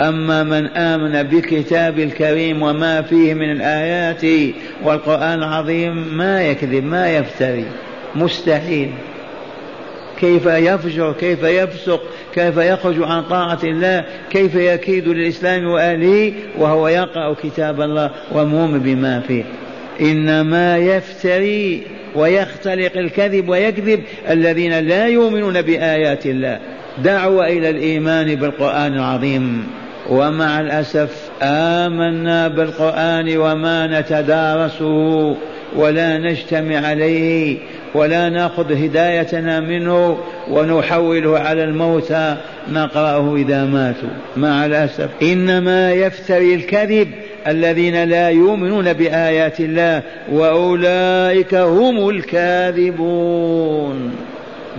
أما 0.00 0.42
من 0.42 0.66
آمن 0.66 1.22
بكتاب 1.22 1.98
الكريم 1.98 2.62
وما 2.62 3.02
فيه 3.02 3.34
من 3.34 3.50
الآيات 3.50 4.52
والقرآن 4.82 5.38
العظيم 5.38 6.16
ما 6.16 6.42
يكذب 6.42 6.84
ما 6.84 7.16
يفتري 7.16 7.64
مستحيل. 8.14 8.90
كيف 10.20 10.46
يفجر 10.46 11.12
كيف 11.12 11.42
يفسق 11.42 12.02
كيف 12.34 12.56
يخرج 12.56 13.02
عن 13.02 13.22
طاعة 13.22 13.58
الله 13.64 14.04
كيف 14.30 14.54
يكيد 14.54 15.08
للإسلام 15.08 15.66
وأهله 15.66 16.32
وهو 16.58 16.88
يقرأ 16.88 17.34
كتاب 17.42 17.80
الله 17.80 18.10
ومؤمن 18.32 18.78
بما 18.78 19.20
فيه. 19.20 19.44
إنما 20.00 20.76
يفتري 20.76 21.82
ويختلق 22.14 22.96
الكذب 22.96 23.48
ويكذب 23.48 24.02
الذين 24.30 24.78
لا 24.78 25.06
يؤمنون 25.06 25.62
بآيات 25.62 26.26
الله. 26.26 26.58
دعوة 27.04 27.46
إلى 27.46 27.70
الإيمان 27.70 28.34
بالقرآن 28.34 28.94
العظيم. 28.94 29.66
ومع 30.10 30.60
الأسف 30.60 31.30
آمنا 31.42 32.48
بالقرآن 32.48 33.36
وما 33.36 34.00
نتدارسه 34.00 35.36
ولا 35.76 36.18
نجتمع 36.18 36.86
عليه. 36.86 37.58
ولا 37.96 38.28
ناخذ 38.28 38.72
هدايتنا 38.72 39.60
منه 39.60 40.18
ونحوله 40.50 41.38
على 41.38 41.64
الموتى 41.64 42.36
نقرأه 42.72 43.36
إذا 43.36 43.64
ماتوا. 43.64 44.08
مع 44.36 44.66
الأسف. 44.66 45.08
إنما 45.22 45.92
يفتري 45.92 46.54
الكذب 46.54 47.08
الذين 47.46 48.04
لا 48.04 48.28
يؤمنون 48.28 48.92
بآيات 48.92 49.60
الله 49.60 50.02
وأولئك 50.32 51.54
هم 51.54 52.08
الكاذبون. 52.08 54.12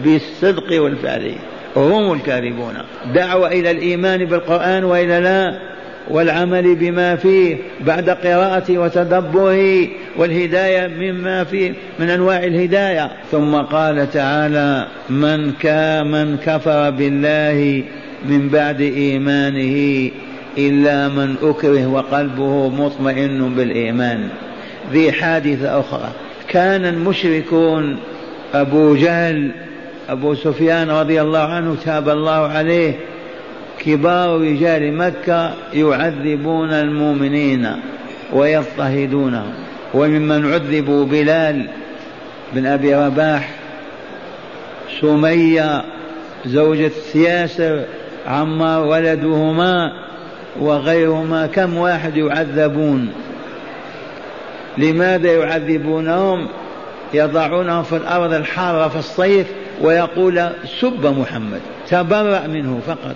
بالصدق 0.04 0.82
والفعل. 0.82 1.32
هم 1.76 2.14
الكاذبون. 2.14 2.74
دعوة 3.16 3.48
إلى 3.48 3.72
الإيمان 3.72 4.26
بالقرآن 4.26 4.84
وإلى 4.84 5.20
لا 5.20 5.77
والعمل 6.10 6.76
بما 6.76 7.16
فيه 7.16 7.58
بعد 7.82 8.10
قراءته 8.10 8.78
وتدبره 8.78 9.88
والهداية 10.18 10.88
مما 10.88 11.44
فيه 11.44 11.74
من 12.00 12.10
أنواع 12.10 12.44
الهداية. 12.44 13.12
ثم 13.32 13.56
قال 13.56 14.12
تعالى 14.12 14.88
من 15.10 15.54
من 16.04 16.38
كفر 16.38 16.90
بالله 16.90 17.84
من 18.26 18.50
بعد 18.50 18.82
إيمانه 18.82 20.10
إلا 20.58 21.08
من 21.08 21.36
أكره 21.44 21.88
وقلبه 21.88 22.70
مطمئن 22.70 23.54
بالإيمان. 23.56 24.30
ذي 24.92 25.12
حادثة 25.12 25.80
أخرى. 25.80 26.10
كان 26.48 26.86
المشركون 26.86 27.98
أبو 28.54 28.96
جهل 28.96 29.52
أبو 30.10 30.36
سفيان 30.36 30.90
رضي 30.90 31.22
الله 31.22 31.40
عنه 31.40 31.76
تاب 31.86 32.10
الله 32.10 32.32
عليه 32.32 32.94
كبار 33.86 34.42
رجال 34.42 34.98
مكة 34.98 35.54
يعذبون 35.74 36.72
المؤمنين 36.72 37.72
ويضطهدونهم. 38.34 39.54
وممن 39.94 40.54
عذبوا 40.54 41.06
بلال 41.06 41.70
بن 42.54 42.66
أبي 42.66 42.96
رباح 42.96 43.50
سمية 45.02 45.84
زوجة 46.46 46.92
ياسر 47.16 47.84
عمار 48.28 48.86
ولدهما 48.86 49.92
وغيرهما 50.60 51.48
كم 51.48 51.78
واحد 51.78 52.18
يعذبون؟ 52.18 53.10
لماذا 54.78 55.32
يعذبونهم؟ 55.34 56.48
يضعونهم 57.14 57.84
في 57.84 57.96
الأرض 57.96 58.34
الحارة 58.34 58.88
في 58.88 58.96
الصيف 58.96 59.48
ويقول 59.82 60.50
سب 60.82 61.06
محمد 61.20 61.62
تبرأ 61.90 62.48
منه 62.48 62.80
فقط. 62.88 63.16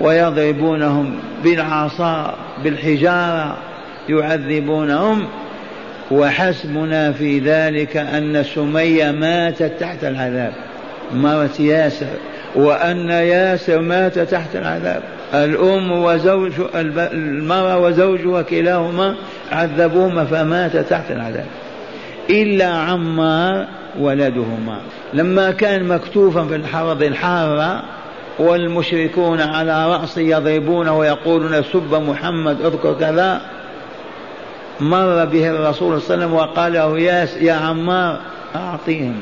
ويضربونهم 0.00 1.14
بالعصا 1.44 2.34
بالحجارة 2.64 3.56
يعذبونهم. 4.08 5.26
وحسبنا 6.10 7.12
في 7.12 7.38
ذلك 7.38 7.96
أن 7.96 8.42
سمية 8.42 9.10
ماتت 9.10 9.72
تحت 9.80 10.04
العذاب. 10.04 10.52
مرت 11.14 11.60
ياسر 11.60 12.06
وأن 12.56 13.10
ياسر 13.10 13.80
مات 13.80 14.18
تحت 14.18 14.56
العذاب. 14.56 15.02
الأم 15.34 15.92
وزوج 15.92 16.52
المرأة 16.74 17.78
وزوجها 17.78 18.42
كلاهما 18.42 19.14
عذبوهما 19.52 20.24
فمات 20.24 20.76
تحت 20.76 21.10
العذاب. 21.10 21.46
إلا 22.30 22.66
عمار 22.66 23.66
ولدهما. 23.98 24.78
لما 25.14 25.50
كان 25.50 25.84
مكتوفا 25.84 26.44
في 26.44 26.56
الحرب 26.56 27.02
الحارة 27.02 27.82
والمشركون 28.38 29.40
على 29.40 29.92
رأسه 29.92 30.20
يضربونه 30.20 30.98
ويقولون 30.98 31.62
سب 31.62 31.94
محمد 31.94 32.60
اذكر 32.60 32.94
كذا. 33.00 33.40
مر 34.80 35.24
به 35.24 35.50
الرسول 35.50 36.00
صلى 36.02 36.14
الله 36.14 36.26
عليه 36.26 36.34
وسلم 36.34 36.34
وقال 36.34 36.72
له 36.72 36.98
يا 37.40 37.52
عمار 37.52 38.20
أعطيهم. 38.56 39.20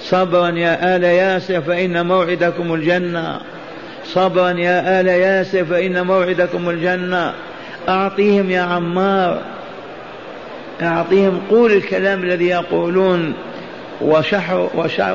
صبرا 0.00 0.48
يا 0.48 0.96
آل 0.96 1.04
ياسر 1.04 1.60
فإن 1.60 2.06
موعدكم 2.06 2.74
الجنة. 2.74 3.40
صبرا 4.04 4.50
يا 4.50 5.00
آل 5.00 5.06
ياسر 5.06 5.64
فإن 5.64 6.06
موعدكم 6.06 6.70
الجنة. 6.70 7.32
أعطيهم 7.88 8.50
يا 8.50 8.60
عمار. 8.60 9.40
أعطيهم 10.82 11.40
قول 11.50 11.72
الكلام 11.72 12.22
الذي 12.22 12.46
يقولون. 12.46 13.34
وشح 14.00 14.68
وشح 14.74 15.14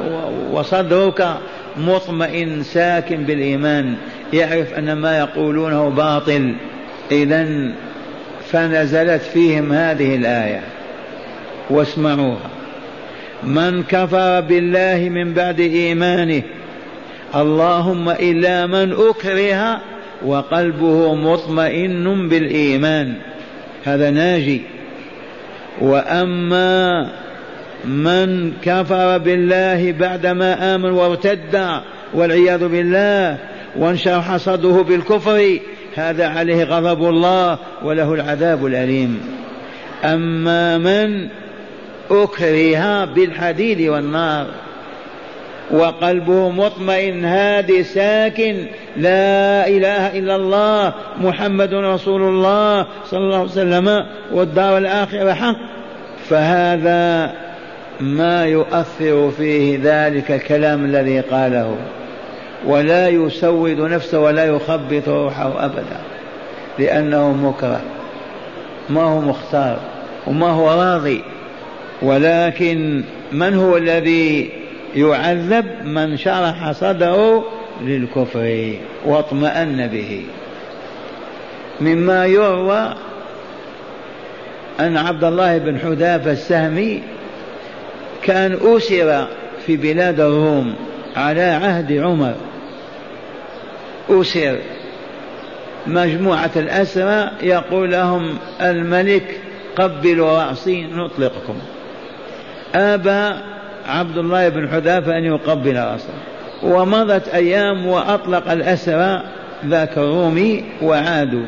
وصدرك 0.52 1.28
مطمئن 1.77 2.63
ساكن 2.63 3.23
بالإيمان 3.23 3.95
يعرف 4.34 4.73
أن 4.73 4.93
ما 4.93 5.17
يقولونه 5.17 5.89
باطل. 5.89 6.55
إذا 7.12 7.71
فنزلت 8.51 9.21
فيهم 9.21 9.71
هذه 9.71 10.15
الآية. 10.15 10.62
واسمعوها. 11.69 12.49
من 13.43 13.84
كفر 13.84 14.39
بالله 14.39 15.10
من 15.10 15.34
بعد 15.34 15.60
إيمانه 15.60 16.41
اللهم 17.36 18.10
إلا 18.10 18.67
من 18.67 18.93
أكره 18.93 19.82
وقلبه 20.25 21.15
مطمئن 21.15 22.29
بالإيمان. 22.29 23.13
هذا 23.86 24.10
ناجي. 24.10 24.62
وأما 25.82 27.10
من 27.85 28.51
كفر 28.61 29.17
بالله 29.17 29.91
بعدما 29.91 30.75
آمن 30.75 30.91
وارتد 30.91 31.81
والعياذ 32.13 32.67
بالله 32.67 33.37
وانشرح 33.77 34.37
صدره 34.37 34.83
بالكفر 34.83 35.59
هذا 35.95 36.27
عليه 36.27 36.63
غضب 36.63 37.09
الله 37.09 37.57
وله 37.83 38.13
العذاب 38.13 38.65
الأليم. 38.65 39.21
أما 40.03 40.77
من 40.77 41.29
أكره 42.11 43.05
بالحديد 43.05 43.89
والنار 43.89 44.47
وقلبه 45.71 46.49
مطمئن 46.49 47.25
هادي 47.25 47.83
ساكن 47.83 48.65
لا 48.97 49.67
إله 49.67 50.19
إلا 50.19 50.35
الله 50.35 50.93
محمد 51.21 51.73
رسول 51.73 52.21
الله 52.21 52.87
صلى 53.05 53.19
الله 53.19 53.35
عليه 53.35 53.49
وسلم 53.49 54.05
والدار 54.31 54.77
الآخرة 54.77 55.33
حق 55.33 55.55
فهذا 56.29 57.31
ما 57.99 58.45
يؤثر 58.45 59.31
فيه 59.31 59.79
ذلك 59.83 60.31
الكلام 60.31 60.85
الذي 60.85 61.19
قاله. 61.19 61.75
ولا 62.65 63.07
يسود 63.07 63.79
نفسه 63.79 64.19
ولا 64.19 64.45
يخبط 64.45 65.09
روحه 65.09 65.65
أبدا 65.65 65.99
لأنه 66.79 67.33
مكره. 67.33 67.81
ما 68.89 69.01
هو 69.01 69.21
مختار 69.21 69.79
وما 70.27 70.47
هو 70.47 70.69
راضي. 70.81 71.23
ولكن 72.01 73.03
من 73.31 73.53
هو 73.53 73.77
الذي 73.77 74.49
يعذب 74.95 75.65
من 75.85 76.17
شرح 76.17 76.71
صدره 76.71 77.45
للكفر 77.81 78.73
واطمأن 79.05 79.88
به؟ 79.88 80.25
مما 81.81 82.25
يروى 82.25 82.93
أن 84.79 84.97
عبد 84.97 85.23
الله 85.23 85.57
بن 85.57 85.79
حذافة 85.79 86.31
السهمي 86.31 87.01
كأن 88.29 88.57
أسر 88.61 89.27
في 89.65 89.77
بلاد 89.77 90.19
الروم 90.19 90.75
على 91.15 91.41
عهد 91.41 91.91
عمر. 91.91 92.33
أسر. 94.09 94.57
مجموعة 95.87 96.51
الأسرى 96.55 97.29
يقول 97.41 97.91
لهم 97.91 98.37
الملك 98.61 99.41
قبلوا 99.75 100.43
رأسي 100.43 100.83
نطلقكم. 100.83 101.55
أبى 102.75 103.35
عبد 103.87 104.17
الله 104.17 104.49
بن 104.49 104.69
حذافة 104.69 105.17
أن 105.17 105.23
يقبل 105.23 105.75
رأسه. 105.75 106.13
ومضت 106.63 107.27
أيام 107.27 107.85
وأطلق 107.85 108.51
الأسرى 108.51 109.23
ذاك 109.65 109.97
الرومي 109.97 110.63
وعادوا. 110.81 111.45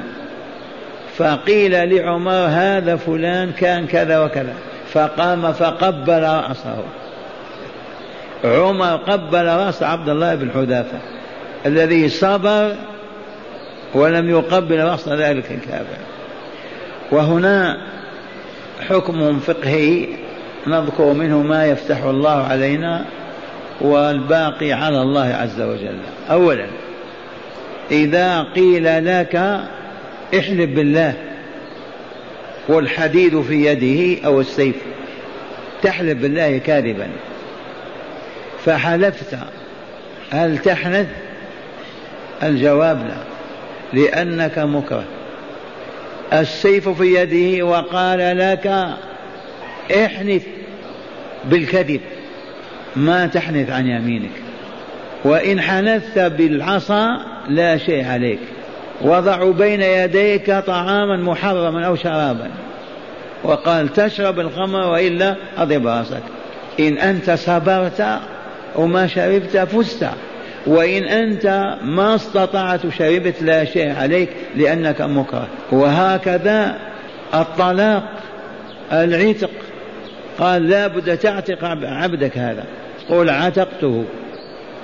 فقيل 1.17 1.95
لعمر 1.95 2.47
هذا 2.49 2.95
فلان 2.95 3.51
كان 3.51 3.87
كذا 3.87 4.19
وكذا. 4.19 4.53
فقام 4.93 5.53
فقبل 5.53 6.21
رأسه. 6.23 6.83
عمر 8.43 8.95
قبل 8.95 9.45
رأس 9.45 9.83
عبد 9.83 10.09
الله 10.09 10.35
بن 10.35 10.51
حذافة 10.51 10.97
الذي 11.65 12.09
صبر 12.09 12.75
ولم 13.93 14.29
يقبل 14.29 14.83
رأس 14.83 15.09
ذلك 15.09 15.51
الكافر 15.51 15.97
وهنا 17.11 17.77
حكم 18.89 19.39
فقهي 19.39 20.07
نذكر 20.67 21.13
منه 21.13 21.37
ما 21.37 21.65
يفتح 21.65 22.03
الله 22.03 22.43
علينا 22.43 23.05
والباقي 23.81 24.71
على 24.71 25.01
الله 25.01 25.25
عز 25.25 25.61
وجل. 25.61 25.97
اولا 26.31 26.65
إذا 27.91 28.41
قيل 28.41 29.05
لك 29.05 29.35
احلف 30.33 30.69
بالله 30.69 31.13
والحديد 32.67 33.41
في 33.41 33.65
يده 33.65 34.25
أو 34.25 34.41
السيف. 34.41 34.75
تحلف 35.83 36.17
بالله 36.17 36.57
كاذبا. 36.57 37.07
فحلفت. 38.65 39.37
هل 40.31 40.57
تحنث 40.57 41.07
الجواب 42.43 43.07
لا. 43.07 43.31
لأنك 44.01 44.59
مكره. 44.59 45.05
السيف 46.33 46.89
في 46.89 47.15
يده 47.15 47.65
وقال 47.65 48.37
لك 48.37 48.87
احنث 49.91 50.43
بالكذب. 51.45 52.01
ما 52.95 53.27
تحنث 53.27 53.69
عن 53.69 53.87
يمينك. 53.87 54.31
وإن 55.23 55.61
حنثت 55.61 56.19
بالعصا 56.19 57.25
لا 57.49 57.77
شيء 57.77 58.07
عليك. 58.07 58.39
وضعوا 59.03 59.53
بين 59.53 59.81
يديك 59.81 60.51
طعاما 60.51 61.17
محرما 61.17 61.85
أو 61.85 61.95
شرابا. 61.95 62.51
وقال 63.43 63.93
تشرب 63.93 64.39
الخمر 64.39 64.87
وإلا 64.87 65.35
أضرب 65.57 65.87
رأسك. 65.87 66.21
إن 66.79 66.97
أنت 66.97 67.31
صبرت 67.31 68.19
وما 68.75 69.07
شربت 69.07 69.57
فزت. 69.57 70.09
وإن 70.67 71.03
أنت 71.03 71.75
ما 71.83 72.15
استطعت 72.15 72.89
شربت 72.97 73.41
لا 73.41 73.65
شيء 73.65 73.95
عليك 73.95 74.29
لأنك 74.55 75.01
مكره. 75.01 75.47
وهكذا 75.71 76.75
الطلاق 77.33 78.03
العتق. 78.91 79.51
قال 80.39 80.69
لا 80.69 80.87
بد 80.87 81.17
تعتق 81.17 81.63
عبدك 81.83 82.37
هذا. 82.37 82.63
قول 83.09 83.29
عتقته. 83.29 84.05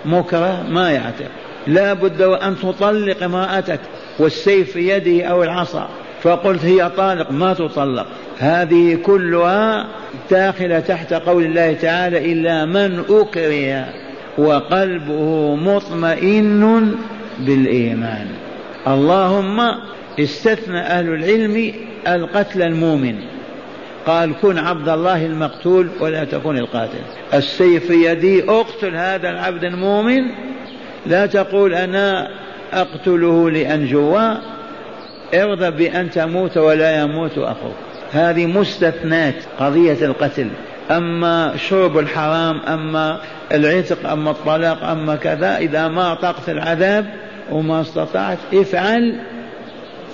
مكره 0.05 0.65
ما 0.69 0.91
يعتق. 0.91 1.27
لا 1.67 1.93
بد 1.93 2.21
وأن 2.21 2.55
تطلق 2.55 3.23
امرأتك. 3.23 3.79
والسيف 4.19 4.71
في 4.71 4.89
يده 4.89 5.25
أو 5.25 5.43
العصا. 5.43 5.89
فقلت 6.23 6.65
هي 6.65 6.89
طالق 6.89 7.31
ما 7.31 7.53
تطلق. 7.53 8.05
هذه 8.39 8.95
كلها 9.03 9.87
داخلة 10.31 10.79
تحت 10.79 11.13
قول 11.13 11.45
الله 11.45 11.73
تعالى 11.73 12.31
إلا 12.33 12.65
من 12.65 13.03
أكره 13.09 13.85
وقلبه 14.37 15.55
مطمئن 15.55 16.95
بالإيمان. 17.39 18.27
اللهم 18.87 19.71
استثنى 20.19 20.79
أهل 20.79 21.13
العلم 21.13 21.73
القتل 22.07 22.61
المؤمن. 22.61 23.15
قال 24.05 24.33
كن 24.41 24.57
عبد 24.57 24.89
الله 24.89 25.25
المقتول 25.25 25.87
ولا 25.99 26.23
تكن 26.23 26.57
القاتل. 26.57 26.99
السيف 27.33 27.87
في 27.87 28.05
يدي 28.05 28.49
أقتل 28.49 28.95
هذا 28.95 29.29
العبد 29.29 29.63
المؤمن. 29.63 30.21
لا 31.05 31.25
تقول 31.25 31.73
أنا 31.73 32.27
أقتله 32.73 33.49
لانجو 33.49 34.17
ارضى 35.33 35.71
بأن 35.71 36.11
تموت 36.11 36.57
ولا 36.57 37.01
يموت 37.01 37.37
أخوك. 37.37 37.75
هذه 38.13 38.45
مستثنات 38.45 39.35
قضية 39.59 40.05
القتل. 40.05 40.47
أما 40.91 41.53
شرب 41.57 41.97
الحرام 41.97 42.59
أما 42.59 43.19
العتق 43.51 44.09
أما 44.09 44.31
الطلاق 44.31 44.83
أما 44.83 45.15
كذا 45.15 45.57
إذا 45.57 45.87
ما 45.87 46.13
طقت 46.13 46.49
العذاب 46.49 47.05
وما 47.51 47.81
استطعت 47.81 48.37
افعل 48.53 49.19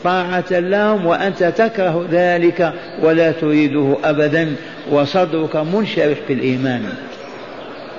طاعة 0.04 0.52
لهم 0.52 1.06
وأنت 1.06 1.44
تكره 1.44 2.08
ذلك 2.12 2.74
ولا 3.02 3.32
تريده 3.32 3.98
أبدا. 4.04 4.56
وصدرك 4.92 5.56
منشرح 5.56 6.18
بالإيمان. 6.30 6.84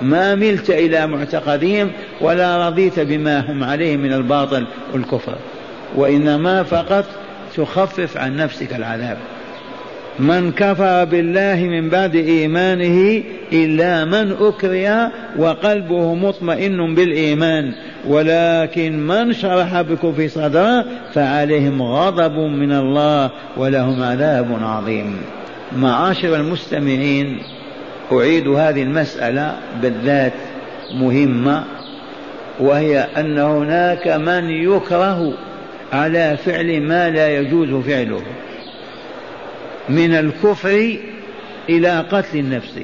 ما 0.03 0.35
ملت 0.35 0.71
إلى 0.71 1.07
معتقدهم 1.07 1.91
ولا 2.21 2.69
رضيت 2.69 3.01
بما 3.01 3.51
هم 3.51 3.65
عليه 3.65 3.97
من 3.97 4.13
الباطل 4.13 4.67
والكفر. 4.93 5.35
وإنما 5.97 6.63
فقط 6.63 7.05
تخفف 7.57 8.17
عن 8.17 8.37
نفسك 8.37 8.75
العذاب. 8.75 9.17
من 10.19 10.53
كفر 10.53 11.05
بالله 11.05 11.55
من 11.55 11.89
بعد 11.89 12.15
إيمانه 12.15 13.23
إلا 13.53 14.05
من 14.05 14.33
أكره 14.41 15.13
وقلبه 15.39 16.15
مطمئن 16.15 16.95
بالإيمان. 16.95 17.75
ولكن 18.09 19.07
من 19.07 19.33
شرح 19.33 19.83
بكفر 19.83 20.29
صدره 20.29 20.85
فعليهم 21.15 21.83
غضب 21.83 22.39
من 22.39 22.73
الله 22.73 23.31
ولهم 23.57 24.03
عذاب 24.03 24.59
عظيم. 24.63 25.17
معاشر 25.77 26.37
المستمعين 26.37 27.39
أعيد 28.13 28.49
هذه 28.49 28.83
المسألة 28.83 29.57
بالذات 29.83 30.33
مهمة 30.95 31.65
وهي 32.61 32.99
أن 33.17 33.39
هناك 33.39 34.09
من 34.09 34.51
يكره 34.51 35.33
على 35.93 36.37
فعل 36.37 36.81
ما 36.81 37.11
لا 37.11 37.39
يجوز 37.39 37.85
فعله 37.85 38.23
من 39.89 40.15
الكفر 40.15 40.97
إلى 41.69 42.05
قتل 42.13 42.39
النفس. 42.39 42.79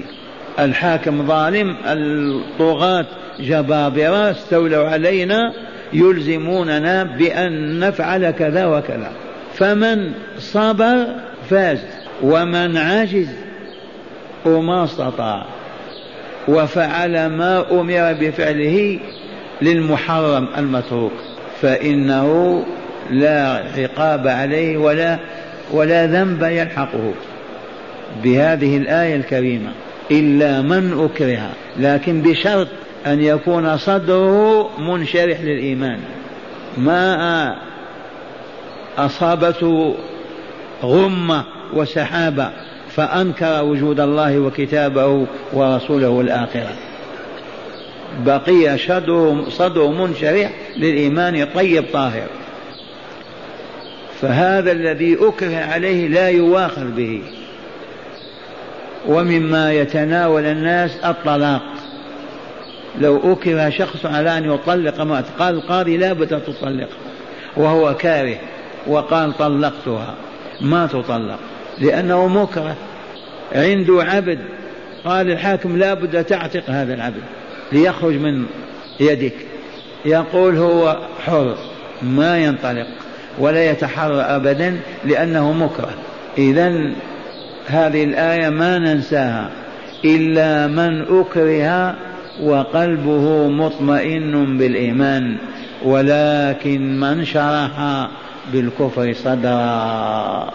الحاكم 0.58 1.26
ظالم 1.26 1.76
الطغاة 1.86 3.06
جبابرة 3.40 4.30
استولوا 4.30 4.88
علينا 4.88 5.52
يلزموننا 5.92 7.04
بأن 7.04 7.78
نفعل 7.78 8.30
كذا 8.30 8.66
وكذا. 8.66 9.12
فمن 9.54 10.12
صبر 10.38 11.06
فاز 11.50 11.78
ومن 12.22 12.76
عجز 12.76 13.28
وما 14.44 14.84
استطاع 14.84 15.44
وفعل 16.48 17.26
ما 17.26 17.64
أمر 17.70 18.12
بفعله 18.20 18.98
للمحرم 19.62 20.48
المتروك 20.58 21.12
فإنه 21.60 22.62
لا 23.10 23.62
عقاب 23.78 24.28
عليه 24.28 24.78
ولا 24.78 25.18
ولا 25.72 26.06
ذنب 26.06 26.42
يلحقه 26.42 27.12
بهذه 28.22 28.76
الآية 28.76 29.16
الكريمة 29.16 29.70
إلا 30.10 30.62
من 30.62 31.08
أكره 31.10 31.50
لكن 31.78 32.22
بشرط 32.22 32.68
أن 33.06 33.22
يكون 33.22 33.76
صدره 33.76 34.70
منشرح 34.80 35.40
للإيمان. 35.40 36.00
ما 36.78 37.56
أصابته 38.98 39.94
غمة 40.82 41.44
وسحابة 41.72 42.50
فأنكر 42.96 43.64
وجود 43.64 44.00
الله 44.00 44.38
وكتابه 44.38 45.26
ورسوله 45.52 46.08
والآخرة 46.08 46.72
بقي 48.26 48.78
صدره, 48.78 49.48
صدره 49.48 49.90
منشرح 49.90 50.50
للإيمان 50.76 51.46
طيب 51.54 51.84
طاهر. 51.92 52.26
فهذا 54.20 54.72
الذي 54.72 55.16
أكره 55.20 55.56
عليه 55.56 56.08
لا 56.08 56.28
يواخذ 56.28 56.90
به. 56.90 57.22
ومما 59.06 59.72
يتناول 59.72 60.44
الناس 60.44 60.96
الطلاق. 61.04 61.62
لو 62.98 63.32
أكره 63.32 63.70
شخص 63.70 64.06
على 64.06 64.38
أن 64.38 64.52
يطلق 64.52 65.00
امرأة 65.00 65.24
قال 65.38 65.54
القاضي 65.54 65.96
لا 65.96 66.12
بد 66.12 66.40
تطلق. 66.40 66.88
وهو 67.56 67.94
كاره. 67.94 68.36
وقال 68.86 69.38
طلقتها. 69.38 70.14
ما 70.60 70.86
تطلق. 70.86 71.38
لأنه 71.80 72.26
مكره. 72.26 72.76
عنده 73.54 74.02
عبد 74.02 74.38
قال 75.04 75.30
الحاكم 75.30 75.76
لا 75.76 75.94
بد 75.94 76.24
تعتق 76.24 76.70
هذا 76.70 76.94
العبد 76.94 77.22
ليخرج 77.72 78.14
من 78.14 78.46
يدك. 79.00 79.34
يقول 80.04 80.56
هو 80.56 80.98
حر 81.26 81.54
ما 82.02 82.38
ينطلق 82.38 82.86
ولا 83.38 83.70
يتحرى 83.70 84.20
أبدا 84.20 84.80
لأنه 85.04 85.52
مكره. 85.52 85.94
إذا 86.38 86.92
هذه 87.66 88.04
الآية 88.04 88.48
ما 88.48 88.78
ننساها 88.78 89.50
إلا 90.04 90.66
من 90.66 91.20
أكره 91.20 91.96
وقلبه 92.42 93.48
مطمئن 93.48 94.58
بالإيمان 94.58 95.36
ولكن 95.84 97.00
من 97.00 97.24
شرح 97.24 98.06
بالكفر 98.52 99.12
صدرا. 99.12 100.50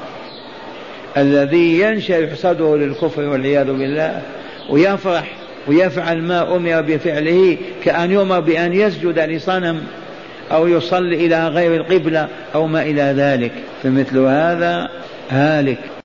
الذي 1.17 1.79
ينشرح 1.79 2.33
صدره 2.33 2.75
للكفر 2.75 3.21
والعياذ 3.21 3.65
بالله 3.65 4.21
ويفرح 4.69 5.31
ويفعل 5.67 6.21
ما 6.21 6.55
أمر 6.55 6.81
بفعله 6.81 7.57
كأن 7.83 8.11
يؤمر 8.11 8.39
بأن 8.39 8.73
يسجد 8.73 9.19
لصنم 9.19 9.81
أو 10.51 10.67
يصلي 10.67 11.25
إلى 11.25 11.47
غير 11.47 11.75
القبلة 11.75 12.27
أو 12.55 12.67
ما 12.67 12.81
إلى 12.81 13.01
ذلك. 13.01 13.51
فمثل 13.83 14.17
هذا 14.17 14.89
هالك. 15.29 15.79